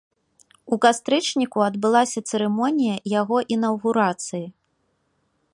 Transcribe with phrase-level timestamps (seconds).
[0.75, 4.45] У кастрычніку адбылася цырымонія яго інаўгурацыі.